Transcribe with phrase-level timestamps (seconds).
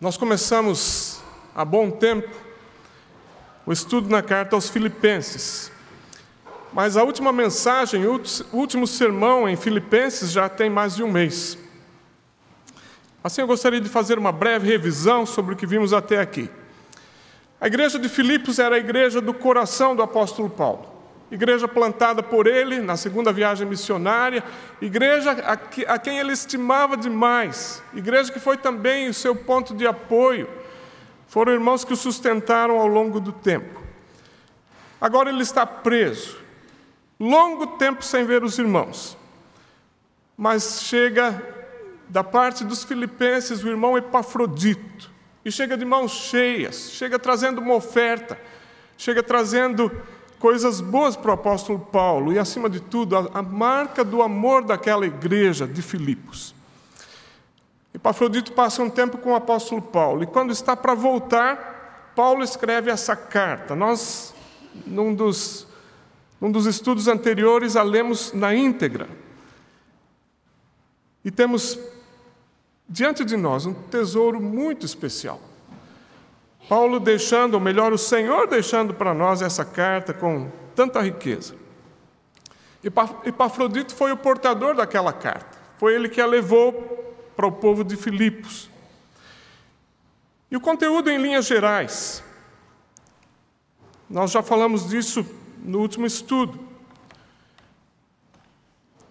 [0.00, 1.20] Nós começamos
[1.54, 2.34] há bom tempo
[3.66, 5.70] o estudo na carta aos Filipenses.
[6.72, 8.18] Mas a última mensagem, o
[8.50, 11.58] último sermão em Filipenses já tem mais de um mês.
[13.22, 16.48] Assim, eu gostaria de fazer uma breve revisão sobre o que vimos até aqui.
[17.60, 20.89] A igreja de Filipos era a igreja do coração do apóstolo Paulo.
[21.30, 24.42] Igreja plantada por ele na segunda viagem missionária,
[24.80, 30.48] igreja a, quem ele estimava demais, igreja que foi também o seu ponto de apoio.
[31.28, 33.80] Foram irmãos que o sustentaram ao longo do tempo.
[35.00, 36.36] Agora ele está preso,
[37.18, 39.16] longo tempo sem ver os irmãos.
[40.36, 41.40] Mas chega
[42.08, 45.08] da parte dos filipenses o irmão Epafrodito,
[45.44, 48.38] e chega de mãos cheias, chega trazendo uma oferta,
[48.98, 49.90] chega trazendo
[50.40, 54.64] coisas boas para o apóstolo Paulo e, acima de tudo, a, a marca do amor
[54.64, 56.54] daquela igreja de Filipos.
[57.92, 62.90] Epafrodito passa um tempo com o apóstolo Paulo e, quando está para voltar, Paulo escreve
[62.90, 63.76] essa carta.
[63.76, 64.34] Nós,
[64.86, 65.66] num dos,
[66.40, 69.08] num dos estudos anteriores, a lemos na íntegra.
[71.22, 71.78] E temos
[72.88, 75.49] diante de nós um tesouro muito especial.
[76.70, 81.56] Paulo deixando, ou melhor, o Senhor deixando para nós essa carta com tanta riqueza.
[83.24, 86.72] Epafrodito foi o portador daquela carta, foi ele que a levou
[87.34, 88.70] para o povo de Filipos.
[90.48, 92.22] E o conteúdo em linhas gerais,
[94.08, 95.26] nós já falamos disso
[95.58, 96.56] no último estudo.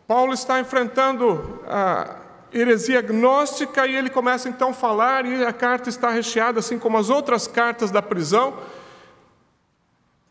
[0.07, 2.18] Paulo está enfrentando a,
[2.53, 6.97] heresia gnóstica e ele começa então a falar e a carta está recheada assim como
[6.97, 8.57] as outras cartas da prisão.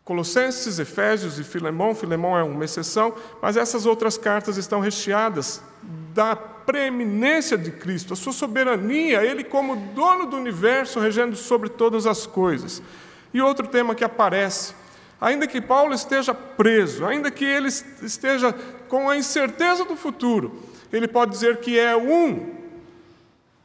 [0.04, 5.62] Colossenses, Efésios e Filemão, Filemão é uma exceção, mas essas outras cartas estão recheadas
[6.14, 12.06] da preeminência de Cristo, a sua soberania, ele como dono do universo, regendo sobre todas
[12.06, 12.82] as coisas.
[13.32, 14.74] E outro tema que aparece,
[15.20, 18.54] ainda que Paulo esteja preso, ainda que ele esteja
[18.88, 20.62] com a incerteza do futuro,
[20.96, 22.54] ele pode dizer que é um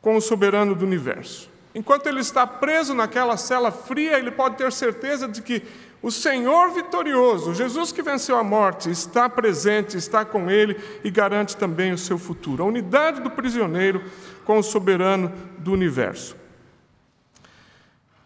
[0.02, 1.50] com o soberano do universo.
[1.74, 5.64] Enquanto ele está preso naquela cela fria, ele pode ter certeza de que
[6.04, 11.56] o Senhor vitorioso, Jesus que venceu a morte, está presente, está com ele e garante
[11.56, 12.62] também o seu futuro.
[12.62, 14.04] A unidade do prisioneiro
[14.44, 16.36] com o soberano do universo.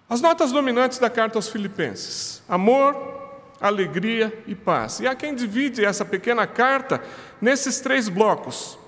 [0.10, 2.96] As notas dominantes da carta aos Filipenses: amor,
[3.62, 5.00] alegria e paz.
[5.00, 7.04] E há quem divide essa pequena carta
[7.40, 8.80] nesses três blocos: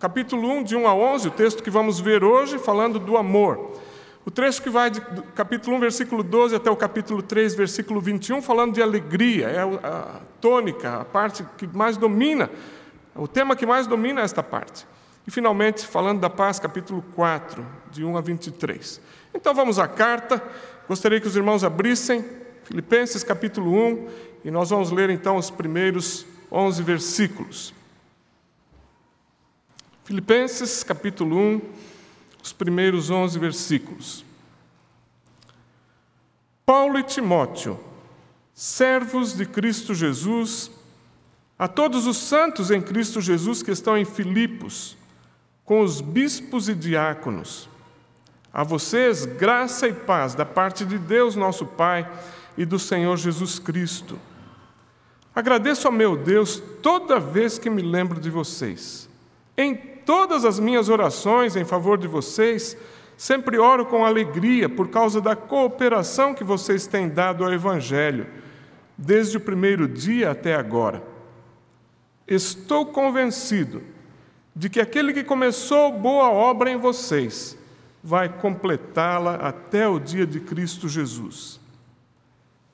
[0.00, 3.72] Capítulo 1, de 1 a 11, o texto que vamos ver hoje, falando do amor.
[4.24, 8.40] O trecho que vai do capítulo 1, versículo 12 até o capítulo 3, versículo 21,
[8.40, 12.48] falando de alegria, é a tônica, a parte que mais domina,
[13.16, 14.86] o tema que mais domina esta parte.
[15.26, 19.00] E finalmente, falando da paz, capítulo 4, de 1 a 23.
[19.34, 20.40] Então vamos à carta,
[20.86, 22.24] gostaria que os irmãos abrissem,
[22.62, 24.08] Filipenses capítulo 1,
[24.44, 27.77] e nós vamos ler então os primeiros 11 versículos.
[30.08, 31.60] Filipenses capítulo 1,
[32.42, 34.24] os primeiros 11 versículos.
[36.64, 37.78] Paulo e Timóteo,
[38.54, 40.70] servos de Cristo Jesus,
[41.58, 44.96] a todos os santos em Cristo Jesus que estão em Filipos,
[45.62, 47.68] com os bispos e diáconos.
[48.50, 52.10] A vocês, graça e paz da parte de Deus, nosso Pai,
[52.56, 54.18] e do Senhor Jesus Cristo.
[55.34, 59.06] Agradeço ao meu Deus toda vez que me lembro de vocês.
[59.54, 62.74] Em todas as minhas orações em favor de vocês,
[63.14, 68.26] sempre oro com alegria por causa da cooperação que vocês têm dado ao Evangelho,
[68.96, 71.02] desde o primeiro dia até agora.
[72.26, 73.82] Estou convencido
[74.56, 77.58] de que aquele que começou boa obra em vocês
[78.02, 81.60] vai completá-la até o dia de Cristo Jesus.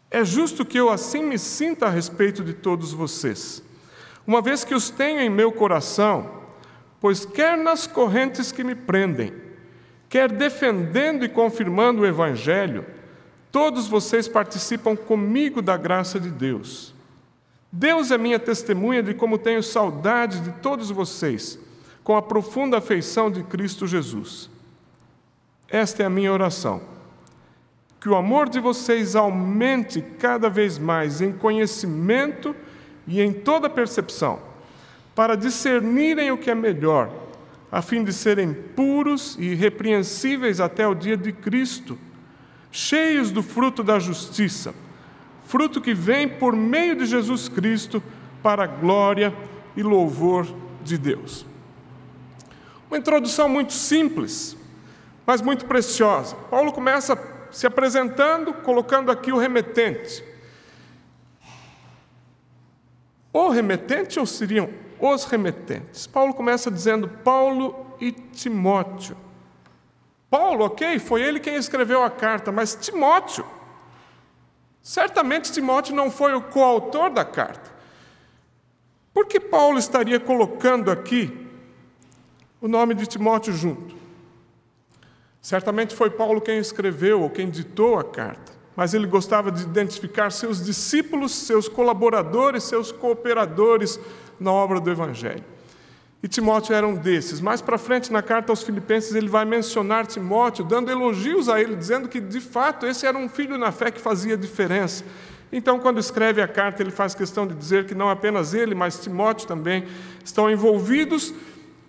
[0.09, 3.61] É justo que eu assim me sinta a respeito de todos vocês,
[4.25, 6.44] uma vez que os tenho em meu coração
[7.05, 9.31] Pois, quer nas correntes que me prendem,
[10.09, 12.87] quer defendendo e confirmando o Evangelho,
[13.53, 16.95] todos vocês participam comigo da graça de Deus.
[17.71, 21.59] Deus é minha testemunha de como tenho saudade de todos vocês,
[22.03, 24.49] com a profunda afeição de Cristo Jesus.
[25.69, 26.81] Esta é a minha oração.
[28.01, 32.57] Que o amor de vocês aumente cada vez mais em conhecimento
[33.07, 34.54] e em toda percepção
[35.15, 37.11] para discernirem o que é melhor,
[37.71, 41.99] a fim de serem puros e irrepreensíveis até o dia de Cristo,
[42.71, 44.75] cheios do fruto da justiça,
[45.45, 48.03] fruto que vem por meio de Jesus Cristo
[48.43, 49.35] para a glória
[49.77, 50.47] e louvor
[50.83, 51.47] de Deus.
[52.89, 54.57] Uma introdução muito simples,
[55.27, 56.37] mas muito preciosa.
[56.51, 57.17] Paulo começa
[57.51, 60.23] se apresentando, colocando aqui o remetente.
[63.33, 64.69] O remetente ou seriam
[65.01, 66.07] os remetentes?
[66.07, 69.17] Paulo começa dizendo Paulo e Timóteo.
[70.31, 73.47] Paulo, ok, foi ele quem escreveu a carta, mas Timóteo,
[74.83, 77.73] certamente Timóteo não foi o coautor da carta.
[79.13, 81.49] Por que Paulo estaria colocando aqui
[82.61, 83.95] o nome de Timóteo junto?
[85.41, 90.33] Certamente foi Paulo quem escreveu ou quem ditou a carta, mas ele gostava de identificar
[90.33, 94.01] seus discípulos, seus colaboradores, seus cooperadores
[94.39, 95.45] na obra do Evangelho.
[96.23, 97.39] E Timóteo era um desses.
[97.39, 101.77] Mais para frente, na carta aos Filipenses, ele vai mencionar Timóteo, dando elogios a ele,
[101.77, 105.05] dizendo que, de fato, esse era um filho na fé que fazia diferença.
[105.53, 108.99] Então, quando escreve a carta, ele faz questão de dizer que não apenas ele, mas
[108.99, 109.85] Timóteo também
[110.25, 111.35] estão envolvidos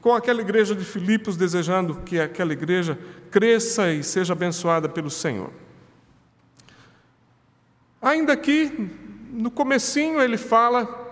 [0.01, 3.00] com aquela igreja de Filipos, desejando que aquela igreja
[3.31, 5.50] cresça e seja abençoada pelo Senhor.
[8.01, 8.92] Ainda aqui,
[9.31, 11.05] no comecinho, ele fala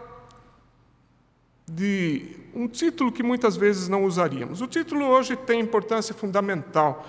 [1.67, 4.61] de um título que muitas vezes não usaríamos.
[4.61, 7.05] O título hoje tem importância fundamental.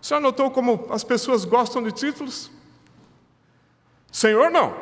[0.00, 2.50] Senhor notou como as pessoas gostam de títulos?
[4.10, 4.74] Senhor, não.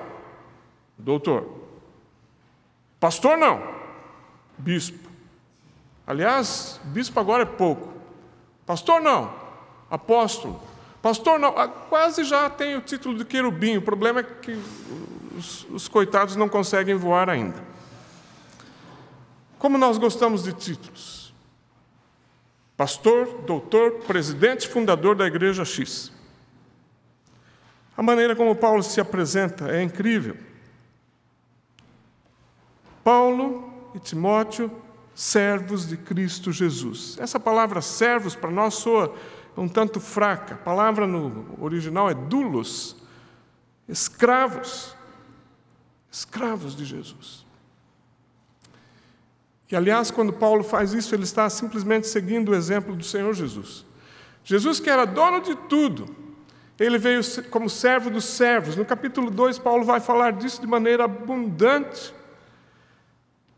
[0.99, 1.46] Doutor.
[2.99, 3.62] Pastor, não.
[4.58, 5.08] Bispo.
[6.06, 7.93] Aliás, bispo agora é pouco.
[8.66, 9.32] Pastor, não.
[9.90, 10.61] Apóstolo.
[11.02, 11.56] Pastor, não.
[11.56, 13.76] Ah, quase já tem o título de querubim.
[13.76, 14.58] O problema é que
[15.37, 17.69] os, os coitados não conseguem voar ainda.
[19.61, 21.35] Como nós gostamos de títulos?
[22.79, 26.11] Pastor, doutor, presidente, fundador da igreja X.
[27.95, 30.35] A maneira como Paulo se apresenta é incrível.
[33.05, 34.73] Paulo e Timóteo,
[35.15, 37.19] servos de Cristo Jesus.
[37.21, 39.15] Essa palavra servos para nós soa
[39.55, 40.55] um tanto fraca.
[40.55, 42.97] A palavra no original é dulos,
[43.87, 44.97] escravos.
[46.11, 47.50] Escravos de Jesus.
[49.70, 53.87] E, aliás, quando Paulo faz isso, ele está simplesmente seguindo o exemplo do Senhor Jesus.
[54.43, 56.06] Jesus, que era dono de tudo,
[56.78, 57.20] ele veio
[57.50, 58.75] como servo dos servos.
[58.75, 62.12] No capítulo 2, Paulo vai falar disso de maneira abundante.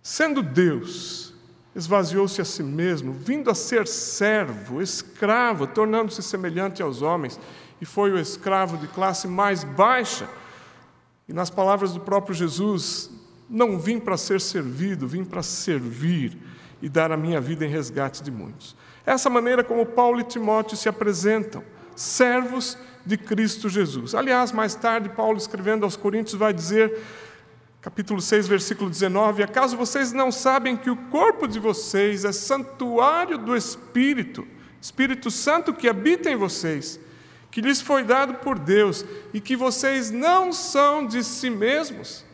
[0.03, 1.33] Sendo Deus,
[1.75, 7.41] esvaziou-se a si mesmo, vindo a ser servo, escravo, tornando-se semelhante aos homens,
[7.81, 10.29] e foi o escravo de classe mais baixa.
[11.27, 13.11] E nas palavras do próprio Jesus,
[13.53, 16.39] não vim para ser servido, vim para servir
[16.81, 18.75] e dar a minha vida em resgate de muitos.
[19.05, 21.63] Essa maneira como Paulo e Timóteo se apresentam,
[21.95, 24.15] servos de Cristo Jesus.
[24.15, 26.99] Aliás, mais tarde, Paulo escrevendo aos Coríntios vai dizer,
[27.83, 33.37] capítulo 6, versículo 19: Acaso vocês não sabem que o corpo de vocês é santuário
[33.37, 34.47] do Espírito,
[34.81, 36.99] Espírito Santo que habita em vocês,
[37.51, 39.05] que lhes foi dado por Deus
[39.35, 42.25] e que vocês não são de si mesmos?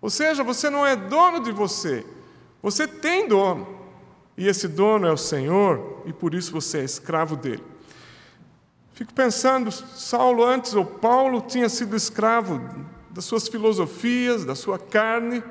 [0.00, 2.06] Ou seja, você não é dono de você,
[2.62, 3.80] você tem dono.
[4.36, 7.62] E esse dono é o Senhor, e por isso você é escravo dele.
[8.94, 12.60] Fico pensando, Saulo antes, ou Paulo, tinha sido escravo
[13.10, 15.42] das suas filosofias, da sua carne,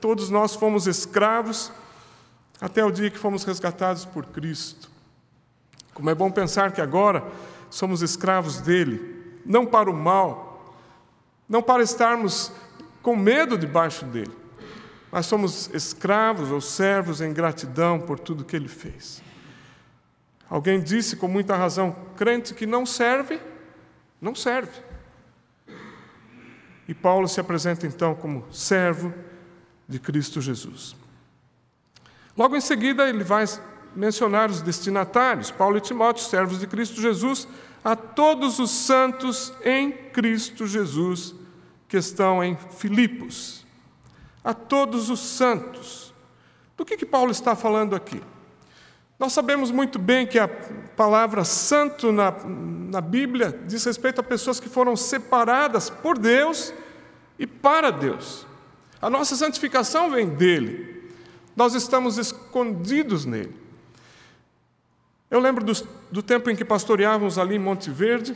[0.00, 1.70] todos nós fomos escravos,
[2.60, 4.90] até o dia que fomos resgatados por Cristo.
[5.94, 7.24] Como é bom pensar que agora
[7.70, 10.74] somos escravos dele, não para o mal,
[11.48, 12.52] não para estarmos
[13.02, 14.32] com medo debaixo dele.
[15.10, 19.22] Nós somos escravos ou servos em gratidão por tudo que ele fez.
[20.48, 23.38] Alguém disse com muita razão: crente que não serve,
[24.20, 24.80] não serve.
[26.88, 29.12] E Paulo se apresenta então como servo
[29.88, 30.96] de Cristo Jesus.
[32.36, 33.44] Logo em seguida, ele vai
[33.94, 37.46] mencionar os destinatários, Paulo e Timóteo, servos de Cristo Jesus,
[37.84, 41.34] a todos os santos em Cristo Jesus
[41.92, 43.66] que estão em Filipos,
[44.42, 46.14] a todos os santos.
[46.74, 48.22] Do que, que Paulo está falando aqui?
[49.18, 54.58] Nós sabemos muito bem que a palavra santo na, na Bíblia diz respeito a pessoas
[54.58, 56.72] que foram separadas por Deus
[57.38, 58.46] e para Deus.
[58.98, 61.12] A nossa santificação vem dele,
[61.54, 63.54] nós estamos escondidos nele.
[65.30, 65.74] Eu lembro do,
[66.10, 68.34] do tempo em que pastoreávamos ali em Monte Verde,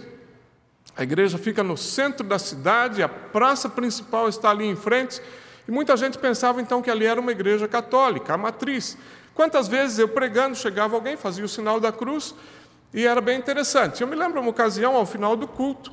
[0.95, 5.21] a igreja fica no centro da cidade, a praça principal está ali em frente,
[5.67, 8.97] e muita gente pensava então que ali era uma igreja católica, a matriz.
[9.35, 12.35] Quantas vezes eu pregando, chegava alguém, fazia o sinal da cruz,
[12.95, 14.01] e era bem interessante.
[14.01, 15.93] Eu me lembro uma ocasião, ao final do culto,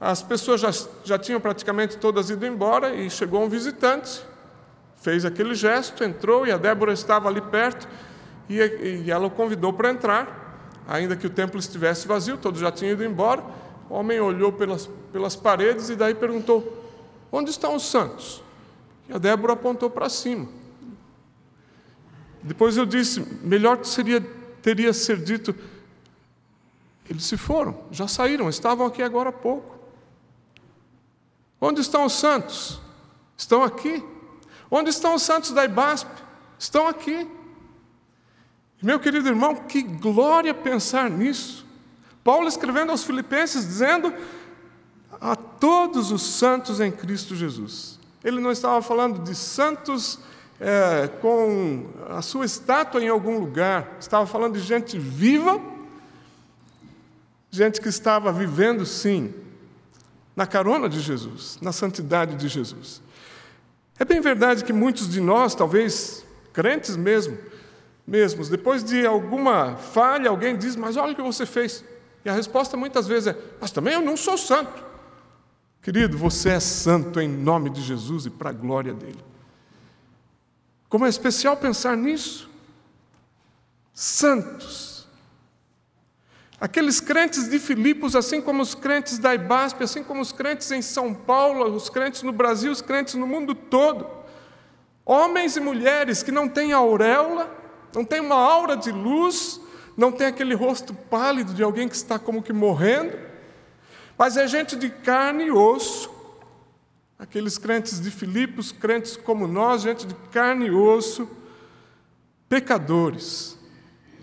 [0.00, 0.70] as pessoas já,
[1.04, 4.20] já tinham praticamente todas ido embora, e chegou um visitante,
[5.00, 7.86] fez aquele gesto, entrou, e a Débora estava ali perto,
[8.48, 8.56] e,
[9.04, 10.82] e ela o convidou para entrar.
[10.88, 13.42] ainda que o templo estivesse vazio, todos já tinham ido embora.
[13.88, 16.84] O homem olhou pelas, pelas paredes e daí perguntou:
[17.30, 18.42] Onde estão os santos?
[19.08, 20.48] E a Débora apontou para cima.
[22.42, 24.20] Depois eu disse: Melhor seria,
[24.62, 25.54] teria ser dito:
[27.08, 29.78] Eles se foram, já saíram, estavam aqui agora há pouco.
[31.60, 32.80] Onde estão os santos?
[33.36, 34.04] Estão aqui.
[34.70, 36.10] Onde estão os santos da IBASP?
[36.58, 37.26] Estão aqui.
[38.82, 41.63] Meu querido irmão, que glória pensar nisso.
[42.24, 44.12] Paulo escrevendo aos Filipenses, dizendo
[45.20, 48.00] a todos os santos em Cristo Jesus.
[48.24, 50.18] Ele não estava falando de santos
[50.58, 55.60] é, com a sua estátua em algum lugar, estava falando de gente viva,
[57.50, 59.32] gente que estava vivendo, sim,
[60.34, 63.02] na carona de Jesus, na santidade de Jesus.
[63.98, 67.36] É bem verdade que muitos de nós, talvez crentes mesmo,
[68.06, 68.48] mesmos.
[68.48, 71.84] Depois de alguma falha, alguém diz: Mas olha o que você fez.
[72.24, 74.82] E a resposta muitas vezes é: Mas também eu não sou santo.
[75.82, 79.22] Querido, você é santo em nome de Jesus e para a glória dele.
[80.88, 82.48] Como é especial pensar nisso.
[83.92, 85.06] Santos.
[86.58, 90.80] Aqueles crentes de Filipos, assim como os crentes da IBASP, assim como os crentes em
[90.80, 94.06] São Paulo, os crentes no Brasil, os crentes no mundo todo.
[95.04, 97.54] Homens e mulheres que não têm auréola,
[97.94, 99.60] não tem uma aura de luz,
[99.96, 103.16] não tem aquele rosto pálido de alguém que está como que morrendo,
[104.18, 106.10] mas é gente de carne e osso,
[107.18, 111.28] aqueles crentes de Filipos, crentes como nós, gente de carne e osso,
[112.48, 113.58] pecadores,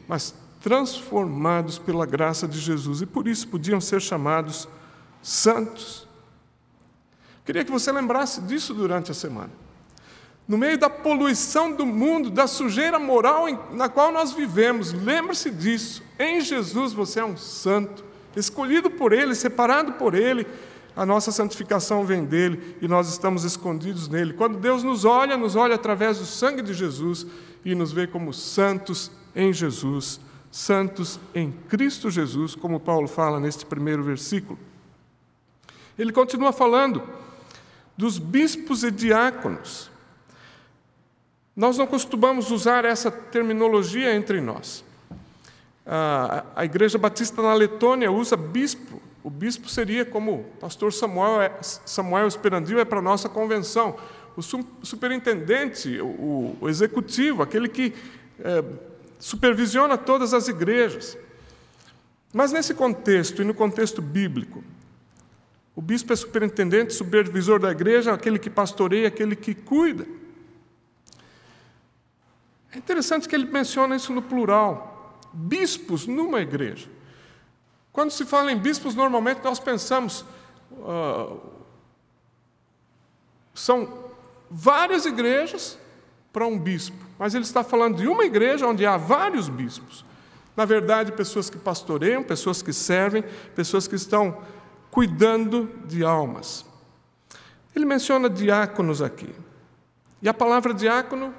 [0.08, 4.68] mas transformados pela graça de Jesus e por isso podiam ser chamados
[5.22, 6.08] santos.
[7.44, 9.51] Queria que você lembrasse disso durante a semana
[10.51, 14.91] no meio da poluição do mundo, da sujeira moral na qual nós vivemos.
[14.91, 16.03] Lembre-se disso.
[16.20, 18.03] Em Jesus você é um santo,
[18.36, 20.46] escolhido por Ele, separado por Ele.
[20.93, 24.34] A nossa santificação vem dele e nós estamos escondidos nele.
[24.34, 27.25] Quando Deus nos olha, nos olha através do sangue de Jesus
[27.63, 30.20] e nos vê como santos em Jesus,
[30.51, 34.60] santos em Cristo Jesus, como Paulo fala neste primeiro versículo.
[35.98, 37.01] Ele continua falando
[37.96, 39.91] dos bispos e diáconos.
[41.55, 44.84] Nós não costumamos usar essa terminologia entre nós.
[45.86, 49.01] A, Igreja Batista na Letônia usa bispo.
[49.24, 53.96] O bispo seria como o pastor Samuel, é, Samuel Esperandil é para a nossa convenção.
[54.36, 57.93] O superintendente, o, o executivo, aquele que
[58.39, 58.63] é,
[59.20, 61.17] supervisiona todas as igrejas.
[62.34, 64.63] Mas nesse contexto e no contexto bíblico,
[65.75, 70.05] o bispo é superintendente, supervisor da igreja, aquele que pastoreia, aquele que cuida.
[72.72, 75.20] É interessante que ele menciona isso no plural.
[75.34, 76.90] Bispos numa igreja.
[77.92, 80.25] Quando se fala em bispos, normalmente nós pensamos.
[80.72, 81.40] Uh,
[83.54, 84.06] são
[84.50, 85.78] várias igrejas
[86.32, 90.06] para um bispo, mas ele está falando de uma igreja onde há vários bispos.
[90.56, 93.24] Na verdade, pessoas que pastoreiam, pessoas que servem,
[93.56, 94.42] pessoas que estão
[94.90, 96.66] cuidando de almas.
[97.75, 99.34] Ele menciona diáconos aqui.
[100.22, 101.34] E a palavra diácono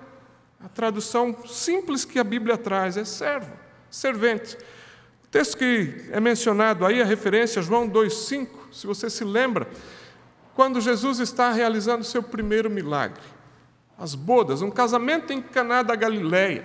[0.65, 3.53] a tradução simples que a Bíblia traz é servo,
[3.91, 4.57] servente.
[5.25, 9.69] O texto que é mencionado aí, a referência, João 2,5, se você se lembra,
[10.55, 13.23] quando Jesus está realizando o seu primeiro milagre,
[13.99, 16.65] as bodas, um casamento em Caná da Galileia,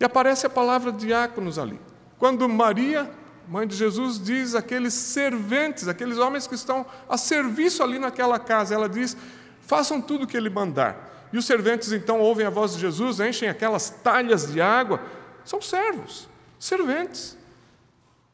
[0.00, 1.78] e aparece a palavra diáconos ali.
[2.18, 3.08] Quando Maria,
[3.46, 8.74] mãe de Jesus, diz aqueles serventes, aqueles homens que estão a serviço ali naquela casa,
[8.74, 9.16] ela diz:
[9.60, 11.11] façam tudo o que ele mandar.
[11.32, 15.00] E os serventes então ouvem a voz de Jesus, enchem aquelas talhas de água.
[15.44, 17.36] São servos, serventes.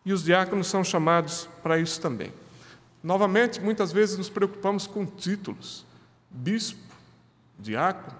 [0.04, 2.32] E os diáconos são chamados para isso também.
[3.02, 5.86] Novamente, muitas vezes nos preocupamos com títulos:
[6.28, 6.80] bispo,
[7.58, 8.16] diácono.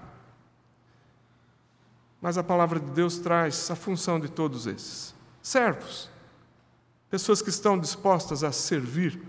[2.20, 6.08] Mas a palavra de Deus traz a função de todos esses: servos,
[7.10, 9.20] pessoas que estão dispostas a servir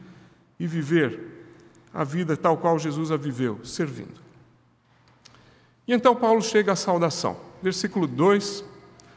[0.60, 1.40] e viver
[1.92, 4.29] a vida tal qual Jesus a viveu, servindo.
[5.90, 7.36] E então Paulo chega à saudação.
[7.64, 8.64] Versículo 2,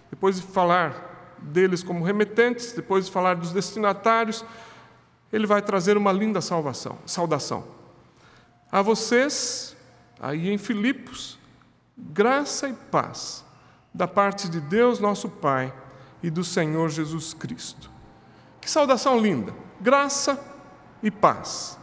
[0.08, 4.42] depois de falar deles como remetentes, depois de falar dos destinatários,
[5.30, 7.62] ele vai trazer uma linda salvação, saudação.
[8.70, 9.76] A vocês,
[10.18, 11.38] aí em Filipos,
[11.94, 13.44] graça e paz
[13.92, 15.70] da parte de Deus nosso Pai
[16.22, 17.90] e do Senhor Jesus Cristo.
[18.62, 19.54] Que saudação linda!
[19.78, 20.42] Graça
[21.02, 21.78] e paz.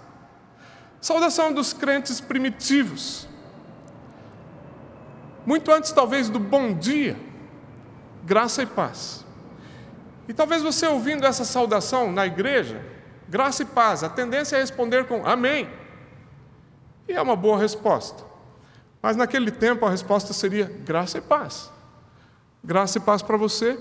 [1.00, 3.30] Saudação dos crentes primitivos,
[5.50, 7.20] muito antes talvez do bom dia,
[8.24, 9.26] graça e paz.
[10.28, 12.86] E talvez você ouvindo essa saudação na igreja,
[13.28, 15.68] graça e paz, a tendência é responder com amém.
[17.08, 18.24] E é uma boa resposta.
[19.02, 21.72] Mas naquele tempo a resposta seria graça e paz.
[22.64, 23.76] Graça e paz para você,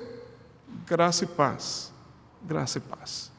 [0.87, 1.93] graça e paz.
[2.45, 3.31] Graça e paz.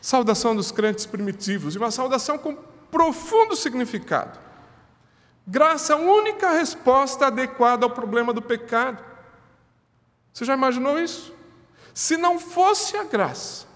[0.00, 2.56] Saudação dos crentes primitivos, e uma saudação com
[2.90, 4.43] profundo significado.
[5.46, 9.04] Graça é a única resposta adequada ao problema do pecado.
[10.32, 11.34] Você já imaginou isso?
[11.92, 13.66] Se não fosse a graça,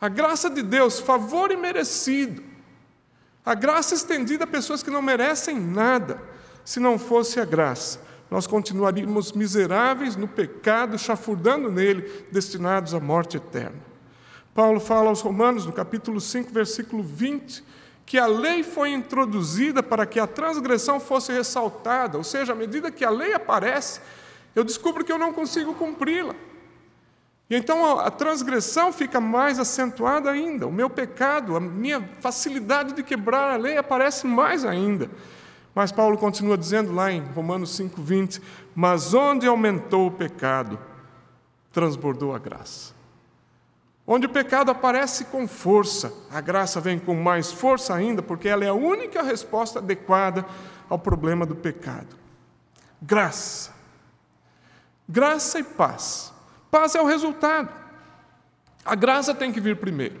[0.00, 2.42] a graça de Deus, favor imerecido,
[3.44, 6.22] a graça estendida a pessoas que não merecem nada,
[6.64, 13.36] se não fosse a graça, nós continuaríamos miseráveis no pecado, chafurdando nele, destinados à morte
[13.36, 13.80] eterna.
[14.54, 17.62] Paulo fala aos Romanos, no capítulo 5, versículo 20,
[18.06, 22.90] que a lei foi introduzida para que a transgressão fosse ressaltada, ou seja, à medida
[22.90, 24.00] que a lei aparece,
[24.54, 26.34] eu descubro que eu não consigo cumpri-la.
[27.48, 33.02] E então a, transgressão fica mais acentuada ainda, o meu pecado, a minha facilidade de
[33.02, 35.10] quebrar a lei aparece mais ainda.
[35.74, 38.40] Mas Paulo continua dizendo lá em Romanos 5,20:
[38.74, 40.78] Mas onde aumentou o pecado,
[41.72, 42.93] transbordou a graça.
[44.06, 48.64] Onde o pecado aparece com força, a graça vem com mais força ainda, porque ela
[48.64, 50.44] é a única resposta adequada
[50.90, 52.16] ao problema do pecado.
[53.00, 53.72] Graça.
[55.08, 56.32] Graça e paz.
[56.70, 57.70] Paz é o resultado.
[58.84, 60.20] A graça tem que vir primeiro.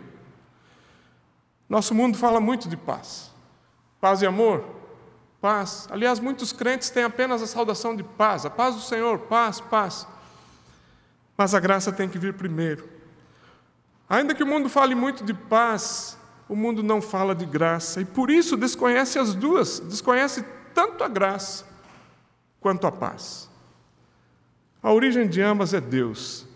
[1.68, 3.30] Nosso mundo fala muito de paz.
[4.00, 4.64] Paz e amor.
[5.42, 5.86] Paz.
[5.90, 8.46] Aliás, muitos crentes têm apenas a saudação de paz.
[8.46, 10.06] A paz do Senhor, paz, paz.
[11.36, 12.93] Mas a graça tem que vir primeiro.
[14.08, 16.18] Ainda que o mundo fale muito de paz,
[16.48, 20.44] o mundo não fala de graça e por isso desconhece as duas, desconhece
[20.74, 21.66] tanto a graça
[22.60, 23.48] quanto a paz.
[24.82, 26.46] A origem de ambas é Deus.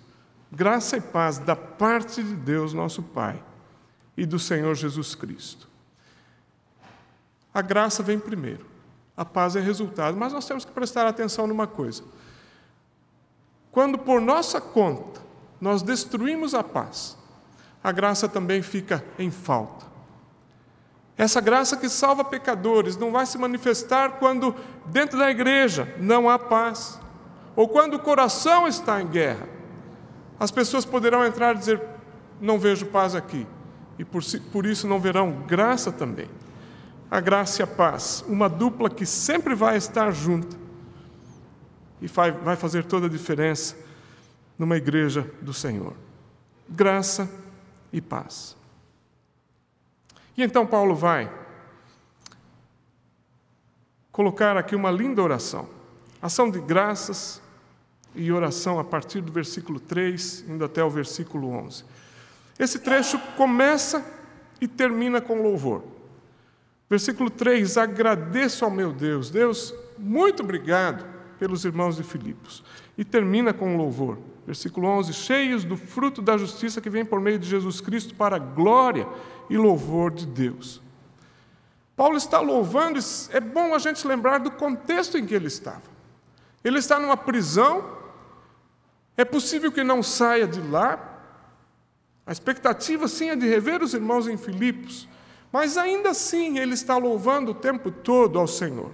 [0.53, 3.43] Graça e paz da parte de Deus, nosso Pai,
[4.17, 5.69] e do Senhor Jesus Cristo.
[7.53, 8.67] A graça vem primeiro,
[9.17, 12.03] a paz é resultado, mas nós temos que prestar atenção numa coisa.
[13.71, 15.21] Quando por nossa conta
[15.61, 17.17] nós destruímos a paz,
[17.83, 19.87] a graça também fica em falta.
[21.17, 24.55] Essa graça que salva pecadores não vai se manifestar quando
[24.87, 27.01] dentro da igreja não há paz,
[27.57, 29.49] ou quando o coração está em guerra.
[30.39, 31.83] As pessoas poderão entrar e dizer:
[32.41, 33.47] Não vejo paz aqui,
[33.99, 36.31] e por, por isso não verão graça também.
[37.11, 40.57] A graça e a paz, uma dupla que sempre vai estar junta
[42.01, 43.75] e vai, vai fazer toda a diferença
[44.59, 45.95] numa igreja do Senhor.
[46.69, 47.29] Graça
[47.93, 48.57] e paz.
[50.37, 51.31] E então Paulo vai
[54.13, 55.69] colocar aqui uma linda oração.
[56.21, 57.41] Ação de graças
[58.15, 61.85] e oração a partir do versículo 3, indo até o versículo 11.
[62.59, 64.05] Esse trecho começa
[64.61, 65.85] e termina com louvor.
[66.91, 69.31] Versículo 3: Agradeço ao meu Deus.
[69.31, 72.65] Deus, muito obrigado pelos irmãos de Filipos.
[72.97, 74.19] E termina com louvor.
[74.47, 78.37] Versículo 11: cheios do fruto da justiça que vem por meio de Jesus Cristo para
[78.37, 79.07] a glória
[79.49, 80.81] e louvor de Deus.
[81.97, 85.83] Paulo está louvando, é bom a gente lembrar do contexto em que ele estava.
[86.63, 87.85] Ele está numa prisão,
[89.17, 91.21] é possível que não saia de lá.
[92.25, 95.09] A expectativa, sim, é de rever os irmãos em Filipos,
[95.51, 98.93] mas ainda assim ele está louvando o tempo todo ao Senhor.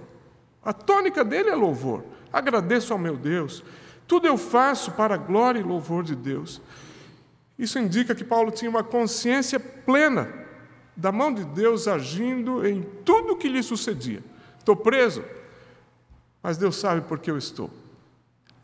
[0.63, 2.03] A tônica dele é louvor.
[2.35, 3.63] Agradeço ao meu Deus.
[4.05, 6.61] Tudo eu faço para a glória e louvor de Deus.
[7.57, 10.27] Isso indica que Paulo tinha uma consciência plena
[10.97, 14.21] da mão de Deus agindo em tudo o que lhe sucedia.
[14.59, 15.23] Estou preso,
[16.43, 17.71] mas Deus sabe por que eu estou.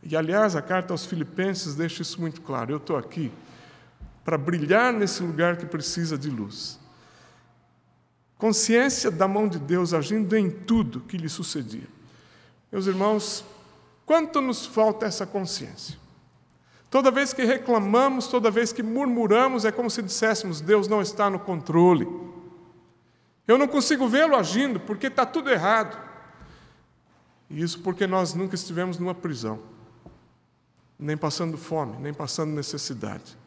[0.04, 2.74] E, aliás, a carta aos Filipenses deixa isso muito claro.
[2.74, 3.32] Eu estou aqui
[4.26, 6.78] para brilhar nesse lugar que precisa de luz.
[8.38, 11.88] Consciência da mão de Deus agindo em tudo que lhe sucedia.
[12.70, 13.46] Meus irmãos,
[14.12, 15.98] Quanto nos falta essa consciência?
[16.90, 21.30] Toda vez que reclamamos, toda vez que murmuramos, é como se disséssemos: Deus não está
[21.30, 22.06] no controle.
[23.48, 25.98] Eu não consigo vê-lo agindo porque está tudo errado.
[27.50, 29.62] E isso porque nós nunca estivemos numa prisão,
[31.00, 33.38] nem passando fome, nem passando necessidade.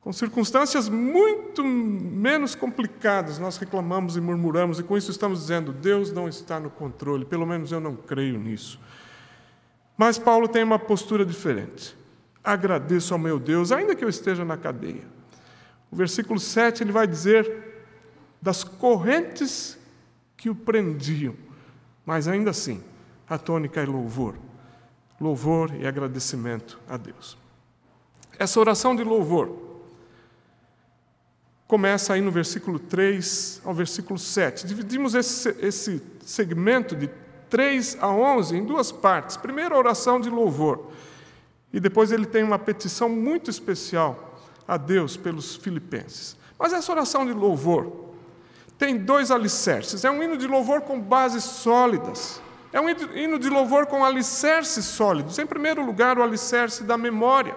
[0.00, 6.10] Com circunstâncias muito menos complicadas, nós reclamamos e murmuramos, e com isso estamos dizendo: Deus
[6.10, 8.80] não está no controle, pelo menos eu não creio nisso.
[9.98, 11.98] Mas Paulo tem uma postura diferente.
[12.42, 15.02] Agradeço ao meu Deus, ainda que eu esteja na cadeia.
[15.90, 17.66] O versículo 7 ele vai dizer
[18.40, 19.76] das correntes
[20.36, 21.34] que o prendiam,
[22.06, 22.80] mas ainda assim,
[23.28, 24.36] a tônica é louvor.
[25.20, 27.36] Louvor e agradecimento a Deus.
[28.38, 29.66] Essa oração de louvor
[31.66, 34.64] começa aí no versículo 3 ao versículo 7.
[34.64, 37.10] Dividimos esse, esse segmento de
[37.48, 39.36] 3 a 11 em duas partes.
[39.36, 40.90] Primeiro, a oração de louvor.
[41.72, 46.36] E depois ele tem uma petição muito especial a Deus pelos filipenses.
[46.58, 48.08] Mas essa oração de louvor
[48.78, 50.04] tem dois alicerces.
[50.04, 52.40] É um hino de louvor com bases sólidas.
[52.72, 55.38] É um hino de louvor com alicerces sólidos.
[55.38, 57.56] Em primeiro lugar, o alicerce da memória.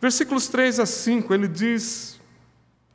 [0.00, 2.20] Versículos 3 a 5, ele diz: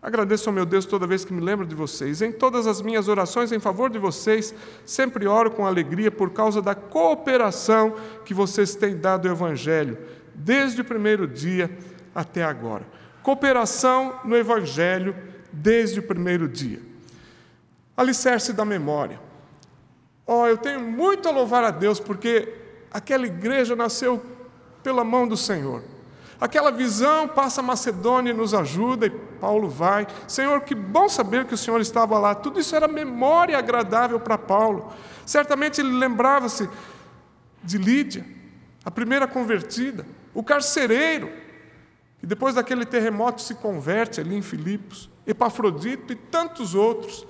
[0.02, 2.22] Agradeço ao meu Deus toda vez que me lembro de vocês.
[2.22, 4.54] Em todas as minhas orações em favor de vocês,
[4.86, 9.98] sempre oro com alegria por causa da cooperação que vocês têm dado ao Evangelho,
[10.34, 11.70] desde o primeiro dia
[12.16, 12.88] até agora.
[13.22, 15.14] Cooperação no Evangelho
[15.52, 16.82] desde o primeiro dia.
[17.98, 19.20] Alicerce da memória.
[20.26, 22.54] Oh, eu tenho muito a louvar a Deus porque
[22.90, 24.24] aquela igreja nasceu
[24.82, 25.84] pela mão do Senhor.
[26.40, 30.08] Aquela visão passa a Macedônia e nos ajuda, e Paulo vai.
[30.26, 32.34] Senhor, que bom saber que o Senhor estava lá.
[32.34, 34.94] Tudo isso era memória agradável para Paulo.
[35.26, 36.70] Certamente ele lembrava-se
[37.62, 38.26] de Lídia,
[38.86, 41.30] a primeira convertida, o carcereiro,
[42.20, 47.28] que depois daquele terremoto se converte ali em Filipos, Epafrodito e tantos outros.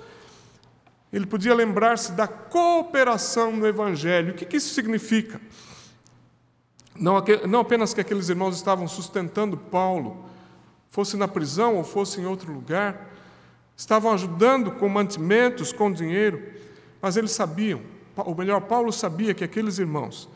[1.12, 4.32] Ele podia lembrar-se da cooperação no Evangelho.
[4.32, 5.40] O que isso significa?
[6.94, 10.24] Não, não apenas que aqueles irmãos estavam sustentando Paulo,
[10.90, 13.08] fosse na prisão ou fosse em outro lugar,
[13.76, 16.42] estavam ajudando com mantimentos, com dinheiro,
[17.00, 17.80] mas eles sabiam,
[18.16, 20.28] ou melhor, Paulo sabia que aqueles irmãos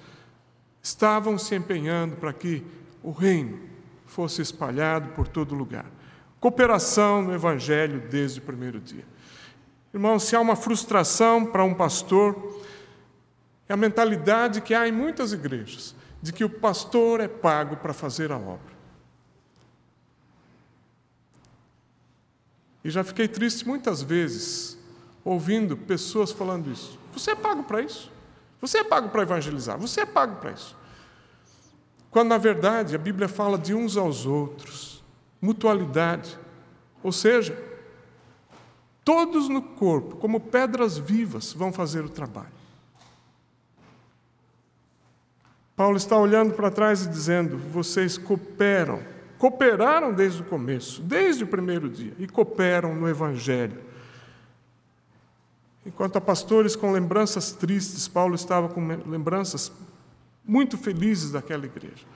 [0.83, 2.64] estavam se empenhando para que
[3.03, 3.59] o reino
[4.07, 5.87] fosse espalhado por todo lugar.
[6.40, 9.05] Cooperação no Evangelho desde o primeiro dia.
[9.93, 12.62] Irmãos, se há uma frustração para um pastor,
[13.69, 17.92] é a mentalidade que há em muitas igrejas de que o pastor é pago para
[17.92, 18.72] fazer a obra.
[22.82, 24.78] E já fiquei triste muitas vezes
[25.22, 26.98] ouvindo pessoas falando isso.
[27.12, 28.10] Você é pago para isso.
[28.58, 29.78] Você é pago para evangelizar.
[29.78, 30.74] Você é pago para isso.
[32.10, 35.04] Quando na verdade a Bíblia fala de uns aos outros,
[35.42, 36.38] mutualidade.
[37.02, 37.54] Ou seja,
[39.04, 42.54] todos no corpo, como pedras vivas, vão fazer o trabalho.
[45.76, 49.02] Paulo está olhando para trás e dizendo: vocês cooperam,
[49.38, 53.78] cooperaram desde o começo, desde o primeiro dia, e cooperam no Evangelho.
[55.84, 59.70] Enquanto a pastores com lembranças tristes, Paulo estava com lembranças
[60.44, 62.06] muito felizes daquela igreja.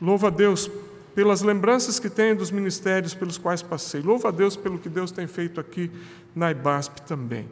[0.00, 0.70] Louva a Deus
[1.14, 4.00] pelas lembranças que tenho dos ministérios pelos quais passei.
[4.00, 5.90] Louva a Deus pelo que Deus tem feito aqui
[6.34, 7.48] na IBASP também.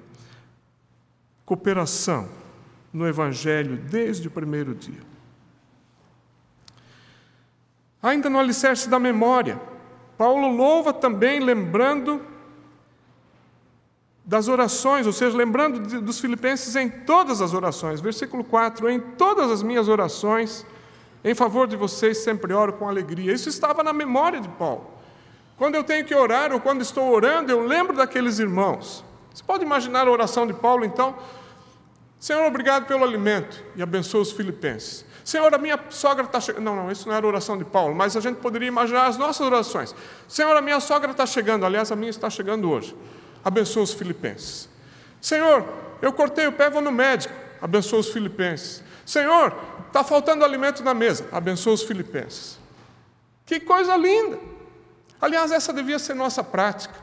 [1.45, 2.29] Cooperação
[2.93, 5.14] no Evangelho desde o primeiro dia.
[8.05, 9.59] Ainda no alicerce da memória,
[10.19, 12.21] Paulo louva também lembrando
[14.23, 18.03] das orações, ou seja, lembrando dos filipenses em todas as orações.
[18.03, 20.67] Versículo 4: Em todas as minhas orações,
[21.25, 23.33] em favor de vocês, sempre oro com alegria.
[23.33, 24.91] Isso estava na memória de Paulo.
[25.57, 29.03] Quando eu tenho que orar ou quando estou orando, eu lembro daqueles irmãos.
[29.33, 31.17] Você pode imaginar a oração de Paulo, então?
[32.21, 35.07] Senhor, obrigado pelo alimento e abençoa os filipenses.
[35.25, 36.65] Senhor, a minha sogra está chegando.
[36.65, 39.45] Não, não, isso não era oração de Paulo, mas a gente poderia imaginar as nossas
[39.47, 39.95] orações.
[40.29, 41.65] Senhor, a minha sogra está chegando.
[41.65, 42.95] Aliás, a minha está chegando hoje.
[43.43, 44.69] Abençoa os filipenses.
[45.21, 45.65] Senhor,
[46.03, 47.35] eu cortei o pé, vou no médico.
[47.61, 48.83] Abençoa os filipenses.
[49.07, 49.57] Senhor,
[49.87, 51.27] está faltando alimento na mesa.
[51.33, 52.59] Abençoa os filipenses.
[53.47, 54.39] Que coisa linda!
[55.21, 56.95] Aliás, essa devia ser nossa prática.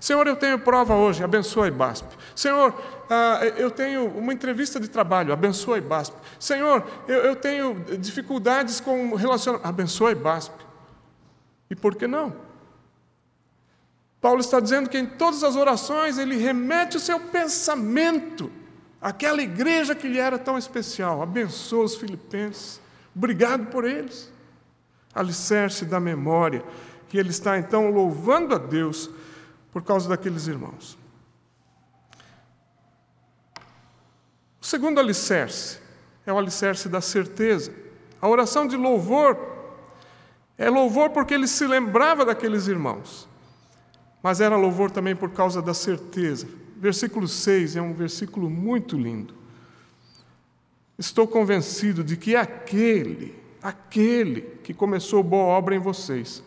[0.00, 2.06] Senhor, eu tenho prova hoje, abençoa a IBASP.
[2.34, 2.74] Senhor,
[3.08, 6.40] ah, eu tenho uma entrevista de trabalho, abençoa a.
[6.40, 10.40] Senhor, eu, eu tenho dificuldades com relacionamento, abençoa a.
[11.70, 12.34] E por que não?
[14.20, 18.50] Paulo está dizendo que em todas as orações ele remete o seu pensamento
[19.00, 21.22] àquela igreja que lhe era tão especial.
[21.22, 22.80] Abençoa os filipenses.
[23.14, 24.32] Obrigado por eles.
[25.14, 26.64] Alicerce da memória.
[27.08, 29.08] Que ele está então louvando a Deus
[29.70, 30.98] por causa daqueles irmãos.
[34.66, 35.78] O segundo alicerce
[36.26, 37.72] é o alicerce da certeza.
[38.20, 39.38] A oração de louvor
[40.58, 43.28] é louvor porque ele se lembrava daqueles irmãos,
[44.20, 46.48] mas era louvor também por causa da certeza.
[46.78, 49.34] Versículo 6 é um versículo muito lindo.
[50.98, 56.42] Estou convencido de que aquele, aquele que começou boa obra em vocês,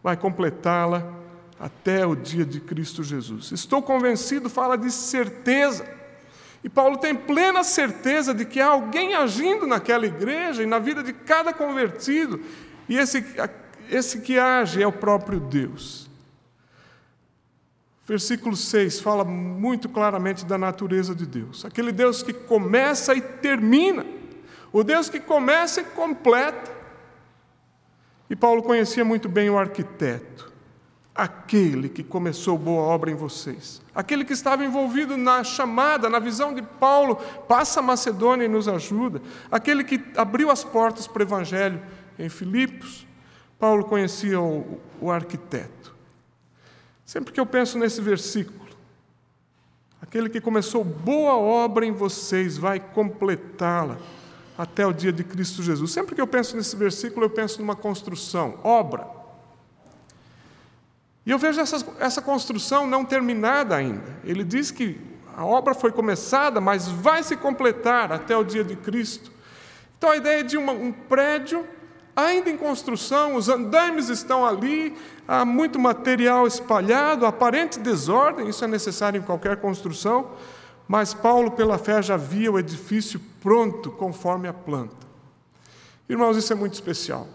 [0.00, 1.12] vai completá-la
[1.58, 3.50] até o dia de Cristo Jesus.
[3.50, 6.03] Estou convencido, fala de certeza.
[6.64, 11.02] E Paulo tem plena certeza de que há alguém agindo naquela igreja e na vida
[11.02, 12.40] de cada convertido.
[12.88, 13.22] E esse
[13.90, 16.10] esse que age é o próprio Deus.
[18.06, 21.64] Versículo 6 fala muito claramente da natureza de Deus.
[21.64, 24.04] Aquele Deus que começa e termina.
[24.72, 26.72] O Deus que começa e completa.
[28.28, 30.52] E Paulo conhecia muito bem o arquiteto,
[31.14, 36.52] aquele que começou boa obra em vocês, aquele que estava envolvido na chamada, na visão
[36.52, 41.24] de Paulo, passa a Macedônia e nos ajuda, aquele que abriu as portas para o
[41.24, 41.80] Evangelho
[42.18, 43.06] em Filipos.
[43.58, 45.94] Paulo conhecia o, o arquiteto.
[47.04, 48.64] Sempre que eu penso nesse versículo,
[50.02, 53.98] aquele que começou boa obra em vocês vai completá-la
[54.58, 55.92] até o dia de Cristo Jesus.
[55.92, 59.23] Sempre que eu penso nesse versículo, eu penso numa construção, obra.
[61.26, 64.18] E eu vejo essa, essa construção não terminada ainda.
[64.24, 65.00] Ele diz que
[65.36, 69.32] a obra foi começada, mas vai se completar até o dia de Cristo.
[69.96, 71.66] Então a ideia de uma, um prédio
[72.14, 78.68] ainda em construção, os andaimes estão ali, há muito material espalhado, aparente desordem, isso é
[78.68, 80.30] necessário em qualquer construção.
[80.86, 85.04] Mas Paulo, pela fé, já via o edifício pronto conforme a planta.
[86.08, 87.26] Irmãos, isso é muito especial.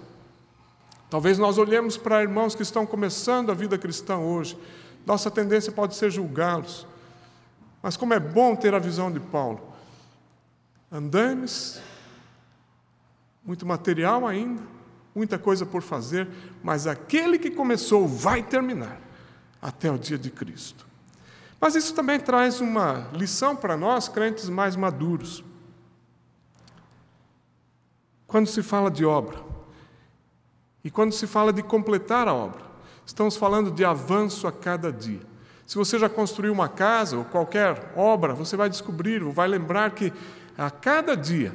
[1.10, 4.58] Talvez nós olhemos para irmãos que estão começando a vida cristã hoje,
[5.06, 6.86] nossa tendência pode ser julgá-los.
[7.82, 9.62] Mas como é bom ter a visão de Paulo.
[10.92, 11.82] Andames,
[13.44, 14.62] muito material ainda,
[15.16, 16.28] muita coisa por fazer,
[16.62, 19.00] mas aquele que começou vai terminar
[19.62, 20.88] até o dia de Cristo.
[21.60, 25.44] Mas isso também traz uma lição para nós, crentes mais maduros.
[28.28, 29.49] Quando se fala de obra,
[30.84, 32.62] e quando se fala de completar a obra,
[33.06, 35.22] estamos falando de avanço a cada dia.
[35.66, 40.12] Se você já construiu uma casa ou qualquer obra, você vai descobrir, vai lembrar que
[40.58, 41.54] a cada dia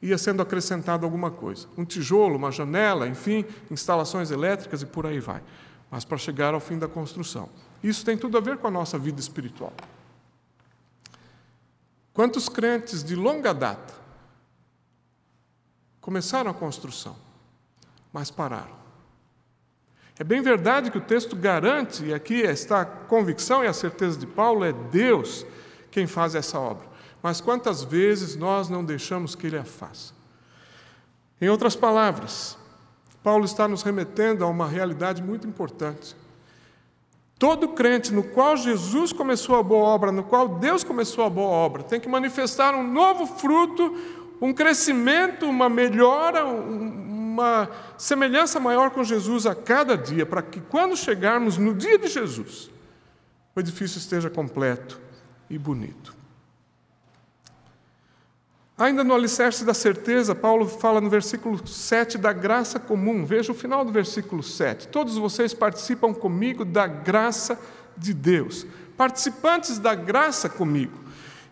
[0.00, 1.66] ia sendo acrescentado alguma coisa.
[1.76, 5.42] Um tijolo, uma janela, enfim, instalações elétricas e por aí vai.
[5.90, 7.48] Mas para chegar ao fim da construção.
[7.82, 9.72] Isso tem tudo a ver com a nossa vida espiritual.
[12.12, 13.94] Quantos crentes de longa data
[16.00, 17.16] começaram a construção,
[18.12, 18.80] mas pararam?
[20.18, 24.18] É bem verdade que o texto garante, e aqui está a convicção e a certeza
[24.18, 25.46] de Paulo, é Deus
[25.90, 26.86] quem faz essa obra.
[27.22, 30.12] Mas quantas vezes nós não deixamos que Ele a faça?
[31.40, 32.58] Em outras palavras,
[33.22, 36.14] Paulo está nos remetendo a uma realidade muito importante.
[37.38, 41.48] Todo crente no qual Jesus começou a boa obra, no qual Deus começou a boa
[41.48, 43.96] obra, tem que manifestar um novo fruto,
[44.38, 46.44] um crescimento, uma melhora,
[47.30, 52.08] uma semelhança maior com Jesus a cada dia, para que quando chegarmos no dia de
[52.08, 52.70] Jesus,
[53.54, 55.00] o edifício esteja completo
[55.48, 56.20] e bonito.
[58.76, 63.26] Ainda no alicerce da certeza, Paulo fala no versículo 7 da graça comum.
[63.26, 64.88] Veja o final do versículo 7.
[64.88, 67.60] Todos vocês participam comigo da graça
[67.94, 68.66] de Deus.
[68.96, 70.98] Participantes da graça comigo.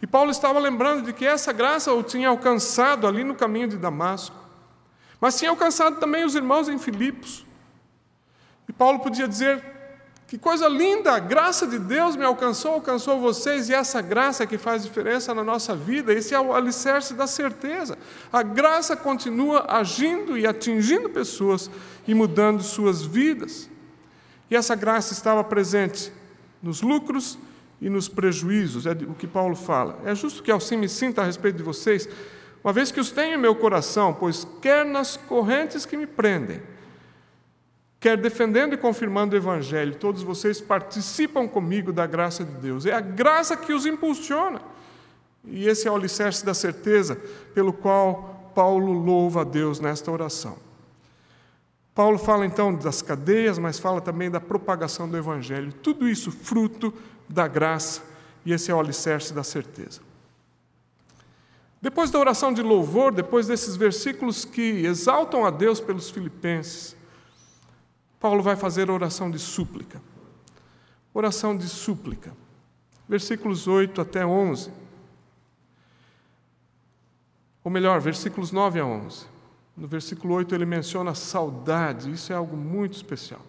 [0.00, 3.76] E Paulo estava lembrando de que essa graça o tinha alcançado ali no caminho de
[3.76, 4.47] Damasco.
[5.20, 7.46] Mas tinha alcançado também os irmãos em Filipos.
[8.68, 9.62] E Paulo podia dizer:
[10.28, 14.46] que coisa linda, a graça de Deus me alcançou, alcançou vocês, e essa graça é
[14.46, 17.96] que faz diferença na nossa vida, esse é o alicerce da certeza.
[18.30, 21.70] A graça continua agindo e atingindo pessoas
[22.06, 23.70] e mudando suas vidas.
[24.50, 26.12] E essa graça estava presente
[26.62, 27.38] nos lucros
[27.80, 29.98] e nos prejuízos, é o que Paulo fala.
[30.04, 32.06] É justo que assim me sinta a respeito de vocês,
[32.62, 36.60] uma vez que os tenho em meu coração, pois quer nas correntes que me prendem,
[38.00, 42.86] quer defendendo e confirmando o Evangelho, todos vocês participam comigo da graça de Deus.
[42.86, 44.60] É a graça que os impulsiona.
[45.44, 47.16] E esse é o alicerce da certeza
[47.54, 50.58] pelo qual Paulo louva a Deus nesta oração.
[51.94, 55.72] Paulo fala então das cadeias, mas fala também da propagação do Evangelho.
[55.72, 56.94] Tudo isso fruto
[57.28, 58.02] da graça,
[58.44, 60.07] e esse é o alicerce da certeza.
[61.80, 66.96] Depois da oração de louvor, depois desses versículos que exaltam a Deus pelos filipenses,
[68.18, 70.02] Paulo vai fazer oração de súplica.
[71.14, 72.32] Oração de súplica.
[73.08, 74.72] Versículos 8 até 11.
[77.62, 79.26] Ou melhor, versículos 9 a 11.
[79.76, 83.40] No versículo 8 ele menciona saudade, isso é algo muito especial.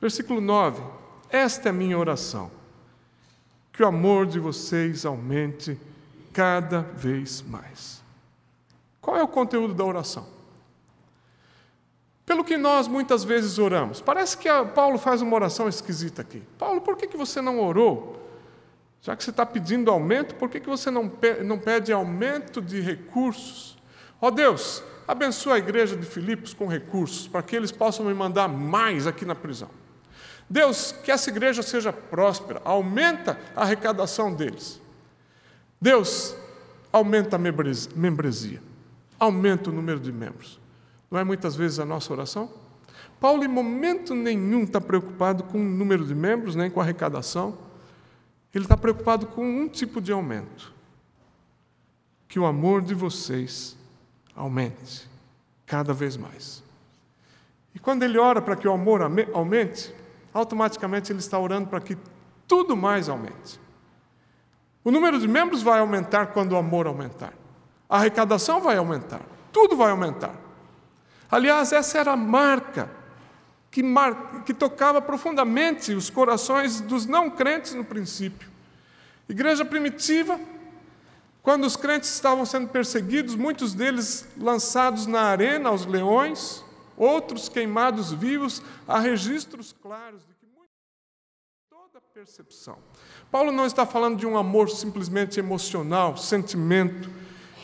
[0.00, 0.82] Versículo 9:
[1.28, 2.50] Esta é a minha oração,
[3.70, 5.78] que o amor de vocês aumente
[6.36, 8.04] cada vez mais.
[9.00, 10.26] Qual é o conteúdo da oração?
[12.26, 14.02] Pelo que nós muitas vezes oramos.
[14.02, 16.42] Parece que Paulo faz uma oração esquisita aqui.
[16.58, 18.22] Paulo, por que, que você não orou?
[19.00, 21.10] Já que você está pedindo aumento, por que, que você não,
[21.42, 23.78] não pede aumento de recursos?
[24.20, 28.12] Ó oh Deus, abençoa a igreja de Filipos com recursos para que eles possam me
[28.12, 29.70] mandar mais aqui na prisão.
[30.50, 34.84] Deus, que essa igreja seja próspera, aumenta a arrecadação deles.
[35.80, 36.34] Deus,
[36.92, 38.62] aumenta a membresia,
[39.18, 40.58] aumenta o número de membros.
[41.10, 42.50] Não é muitas vezes a nossa oração?
[43.20, 47.56] Paulo, em momento nenhum, está preocupado com o número de membros, nem com a arrecadação.
[48.54, 50.72] Ele está preocupado com um tipo de aumento:
[52.28, 53.76] que o amor de vocês
[54.34, 55.08] aumente
[55.64, 56.62] cada vez mais.
[57.74, 59.02] E quando ele ora para que o amor
[59.34, 59.94] aumente,
[60.32, 61.96] automaticamente ele está orando para que
[62.46, 63.60] tudo mais aumente.
[64.86, 67.32] O número de membros vai aumentar quando o amor aumentar.
[67.88, 69.20] A arrecadação vai aumentar.
[69.50, 70.32] Tudo vai aumentar.
[71.28, 72.88] Aliás, essa era a marca
[73.68, 74.44] que, mar...
[74.44, 78.48] que tocava profundamente os corações dos não crentes no princípio.
[79.28, 80.38] Igreja primitiva,
[81.42, 86.64] quando os crentes estavam sendo perseguidos, muitos deles lançados na arena aos leões,
[86.96, 90.46] outros queimados vivos, há registros claros de que
[91.68, 92.78] toda percepção.
[93.30, 97.10] Paulo não está falando de um amor simplesmente emocional, sentimento.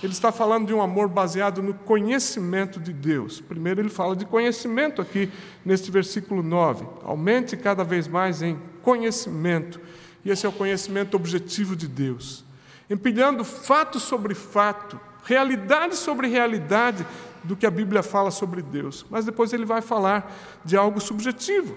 [0.03, 3.41] Ele está falando de um amor baseado no conhecimento de Deus.
[3.41, 5.31] Primeiro, ele fala de conhecimento aqui
[5.65, 6.85] neste versículo 9.
[7.05, 9.81] Aumente cada vez mais em conhecimento.
[10.25, 12.45] E esse é o conhecimento objetivo de Deus.
[12.91, 17.07] Empilhando fato sobre fato, realidade sobre realidade,
[17.45, 20.33] do que a Bíblia fala sobre Deus, mas depois ele vai falar
[20.65, 21.77] de algo subjetivo,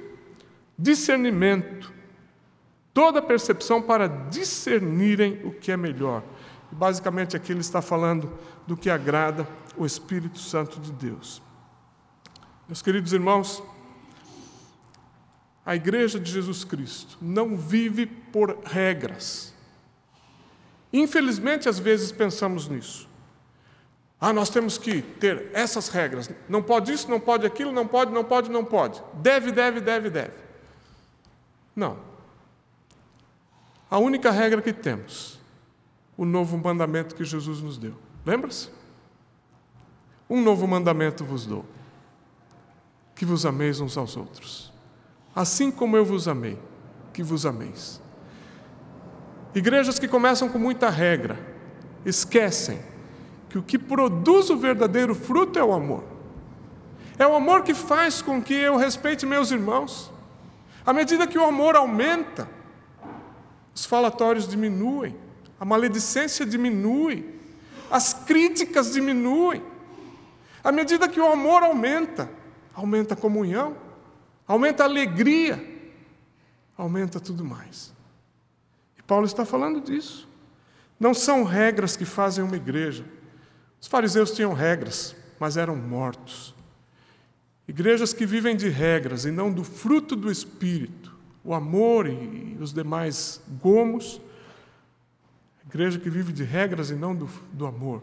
[0.78, 1.92] discernimento,
[2.96, 6.24] toda percepção para discernirem o que é melhor.
[6.72, 8.32] Basicamente, aqui ele está falando
[8.66, 11.42] do que agrada o Espírito Santo de Deus.
[12.70, 13.62] Meus queridos irmãos,
[15.66, 19.54] a Igreja de Jesus Cristo não vive por regras.
[20.94, 23.10] Infelizmente, às vezes pensamos nisso.
[24.22, 26.32] Ah, nós temos que ter essas regras.
[26.48, 29.04] Não pode isso, não pode aquilo, não pode, não pode, não pode.
[29.16, 30.34] Deve, deve, deve, deve.
[31.76, 32.15] Não.
[33.90, 35.40] A única regra que temos,
[36.18, 37.96] o novo mandamento que Jesus nos deu.
[38.26, 38.70] Lembra-se?
[40.30, 41.66] Um novo mandamento vos dou:
[43.14, 44.74] que vos ameis uns aos outros.
[45.36, 46.58] Assim como eu vos amei,
[47.14, 48.02] que vos ameis.
[49.54, 51.40] Igrejas que começam com muita regra,
[52.06, 52.80] esquecem
[53.50, 56.04] que o que produz o verdadeiro fruto é o amor.
[57.18, 60.12] É o amor que faz com que eu respeite meus irmãos.
[60.86, 62.50] À medida que o amor aumenta,
[63.76, 65.16] os falatórios diminuem,
[65.60, 67.36] a maledicência diminui,
[67.92, 69.62] as críticas diminuem.
[70.64, 72.32] À medida que o amor aumenta,
[72.74, 73.76] aumenta a comunhão,
[74.48, 75.64] aumenta a alegria,
[76.78, 77.94] aumenta tudo mais.
[78.98, 80.28] E Paulo está falando disso.
[80.98, 83.06] Não são regras que fazem uma igreja,
[83.82, 86.56] os fariseus tinham regras, mas eram mortos.
[87.68, 91.05] Igrejas que vivem de regras e não do fruto do Espírito,
[91.46, 94.20] o amor e os demais gomos.
[95.66, 98.02] Igreja que vive de regras e não do, do amor.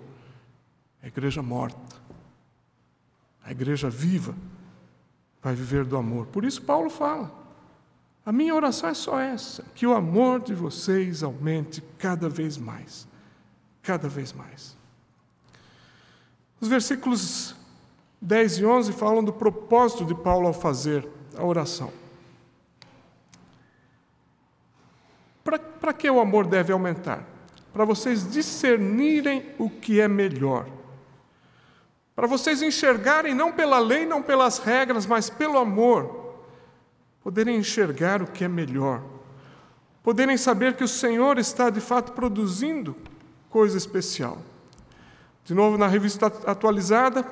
[1.03, 1.97] A igreja morta.
[3.45, 4.35] A igreja viva
[5.43, 6.27] vai viver do amor.
[6.27, 7.33] Por isso, Paulo fala:
[8.25, 13.09] a minha oração é só essa, que o amor de vocês aumente cada vez mais.
[13.83, 14.77] Cada vez mais.
[16.61, 17.57] Os versículos
[18.21, 22.02] 10 e 11 falam do propósito de Paulo ao fazer a oração.
[25.45, 27.25] Para que o amor deve aumentar?
[27.73, 30.67] Para vocês discernirem o que é melhor.
[32.15, 36.37] Para vocês enxergarem não pela lei, não pelas regras, mas pelo amor.
[37.23, 39.03] Poderem enxergar o que é melhor.
[40.03, 42.97] Poderem saber que o Senhor está de fato produzindo
[43.49, 44.39] coisa especial.
[45.45, 47.25] De novo, na revista atualizada,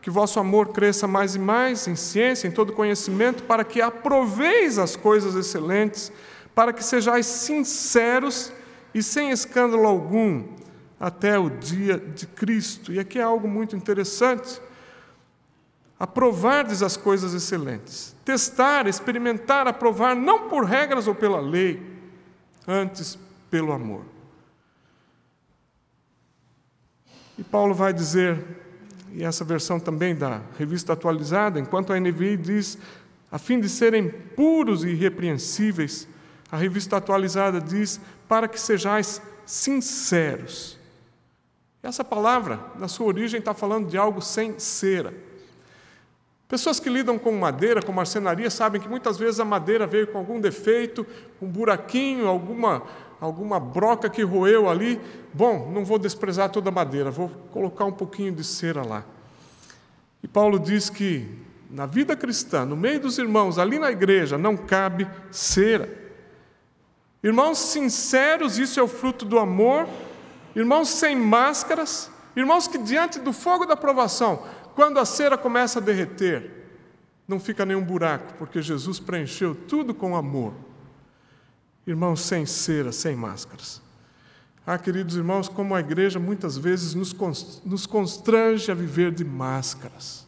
[0.00, 4.78] que vosso amor cresça mais e mais em ciência, em todo conhecimento, para que aproveis
[4.78, 6.12] as coisas excelentes,
[6.58, 8.52] para que sejais sinceros
[8.92, 10.42] e sem escândalo algum,
[10.98, 12.92] até o dia de Cristo.
[12.92, 14.60] E aqui é algo muito interessante.
[16.00, 21.80] Aprovardes as coisas excelentes, testar, experimentar, aprovar, não por regras ou pela lei,
[22.66, 23.16] antes
[23.48, 24.02] pelo amor.
[27.38, 28.44] E Paulo vai dizer,
[29.12, 32.76] e essa versão também da revista atualizada, enquanto a NVI diz,
[33.30, 36.08] a fim de serem puros e irrepreensíveis,
[36.50, 40.78] a revista atualizada diz, para que sejais sinceros.
[41.82, 45.14] Essa palavra, na sua origem, está falando de algo sem cera.
[46.48, 50.18] Pessoas que lidam com madeira, com marcenaria, sabem que muitas vezes a madeira veio com
[50.18, 51.06] algum defeito,
[51.40, 52.82] um buraquinho, alguma
[53.20, 55.00] alguma broca que roeu ali,
[55.32, 59.04] bom, não vou desprezar toda a madeira, vou colocar um pouquinho de cera lá.
[60.22, 61.28] E Paulo diz que
[61.70, 66.07] na vida cristã, no meio dos irmãos, ali na igreja, não cabe cera.
[67.22, 69.88] Irmãos sinceros, isso é o fruto do amor.
[70.54, 72.10] Irmãos sem máscaras.
[72.36, 74.44] Irmãos que diante do fogo da provação,
[74.74, 76.70] quando a cera começa a derreter,
[77.26, 80.54] não fica nenhum buraco, porque Jesus preencheu tudo com amor.
[81.84, 83.82] Irmãos sem cera, sem máscaras.
[84.64, 90.26] Ah, queridos irmãos, como a igreja muitas vezes nos constrange a viver de máscaras.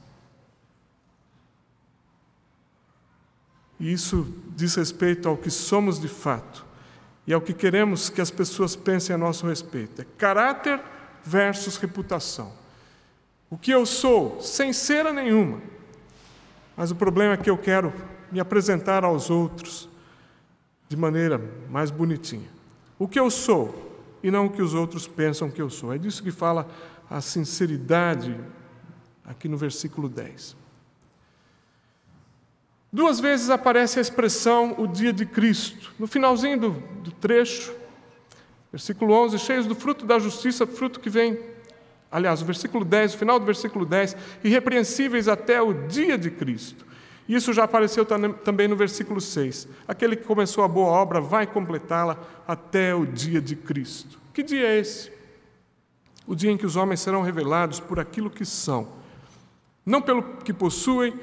[3.79, 4.27] E isso
[4.57, 6.70] diz respeito ao que somos de fato
[7.31, 10.03] e ao que queremos que as pessoas pensem a nosso respeito.
[10.03, 10.81] É caráter
[11.25, 12.53] versus reputação.
[13.49, 15.61] O que eu sou, sem cera nenhuma,
[16.77, 17.93] mas o problema é que eu quero
[18.33, 19.89] me apresentar aos outros
[20.89, 22.49] de maneira mais bonitinha.
[22.99, 25.95] O que eu sou e não o que os outros pensam que eu sou.
[25.95, 26.69] É disso que fala
[27.09, 28.37] a sinceridade
[29.25, 30.57] aqui no versículo 10.
[32.93, 35.93] Duas vezes aparece a expressão o dia de Cristo.
[35.99, 37.73] No finalzinho do, do trecho,
[38.73, 41.39] versículo 11, cheios do fruto da justiça, fruto que vem,
[42.11, 46.85] aliás, o versículo 10, o final do versículo 10, irrepreensíveis até o dia de Cristo.
[47.29, 49.69] Isso já apareceu também no versículo 6.
[49.87, 54.19] Aquele que começou a boa obra vai completá-la até o dia de Cristo.
[54.35, 55.13] Que dia é esse?
[56.27, 58.89] O dia em que os homens serão revelados por aquilo que são,
[59.87, 61.15] não pelo que possuem,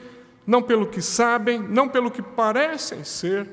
[0.47, 3.49] não pelo que sabem, não pelo que parecem ser,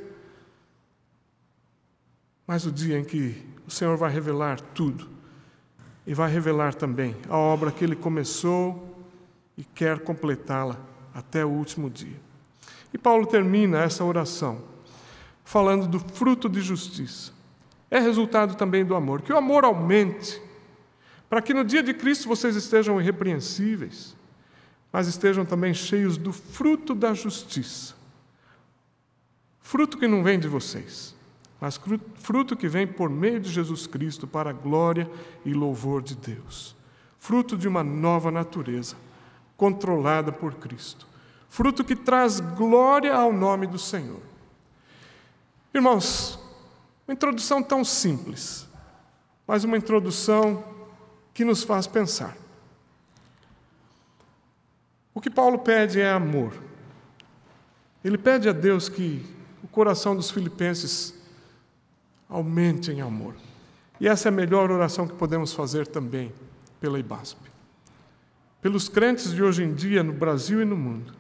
[2.47, 5.09] mas o dia em que o Senhor vai revelar tudo
[6.07, 8.97] e vai revelar também a obra que ele começou
[9.59, 10.79] e quer completá-la
[11.13, 12.21] até o último dia.
[12.93, 14.63] E Paulo termina essa oração
[15.43, 17.33] falando do fruto de justiça.
[17.91, 20.41] É resultado também do amor, que o amor aumente,
[21.29, 24.14] para que no dia de Cristo vocês estejam irrepreensíveis
[24.95, 27.97] mas estejam também cheios do fruto da justiça.
[29.61, 31.17] Fruto que não vem de vocês,
[31.61, 31.81] mas
[32.15, 35.11] fruto que vem por meio de Jesus Cristo para a glória
[35.45, 36.77] e louvor de Deus.
[37.19, 38.95] Fruto de uma nova natureza,
[39.57, 41.09] controlada por Cristo.
[41.49, 44.23] Fruto que traz glória ao nome do Senhor.
[45.75, 46.39] Irmãos,
[47.09, 48.69] uma introdução tão simples,
[49.45, 50.63] mas uma introdução
[51.35, 52.44] que nos faz pensar.
[55.15, 56.53] O que Paulo pede é amor.
[58.05, 59.25] Ele pede a Deus que
[59.63, 61.15] o coração dos filipenses
[62.29, 63.35] aumente em amor.
[64.01, 66.33] E essa é a melhor oração que podemos fazer também
[66.81, 67.39] pela IBASP.
[68.61, 71.15] Pelos crentes de hoje em dia no Brasil e no mundo.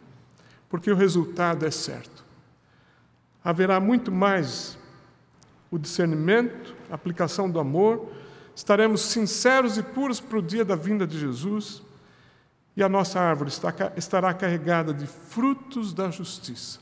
[0.68, 2.24] Porque o resultado é certo.
[3.45, 4.76] Haverá muito mais
[5.70, 8.11] o discernimento, a aplicação do amor,
[8.57, 11.82] estaremos sinceros e puros para o dia da vinda de Jesus
[12.77, 13.51] e a nossa árvore
[13.97, 16.81] estará carregada de frutos da justiça.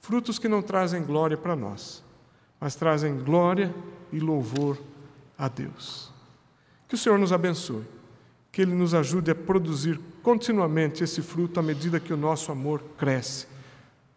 [0.00, 2.02] Frutos que não trazem glória para nós,
[2.60, 3.74] mas trazem glória
[4.12, 4.78] e louvor
[5.36, 6.12] a Deus.
[6.86, 7.84] Que o Senhor nos abençoe,
[8.50, 12.82] que Ele nos ajude a produzir continuamente esse fruto à medida que o nosso amor
[12.96, 13.46] cresce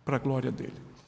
[0.04, 0.91] para a glória dEle.